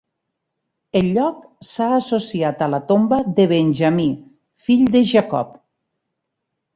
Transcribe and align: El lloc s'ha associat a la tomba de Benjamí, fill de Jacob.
El 0.99 1.09
lloc 1.17 1.41
s'ha 1.71 1.89
associat 1.97 2.63
a 2.65 2.69
la 2.73 2.79
tomba 2.91 3.19
de 3.41 3.45
Benjamí, 3.51 4.07
fill 4.69 4.81
de 4.97 5.03
Jacob. 5.11 5.53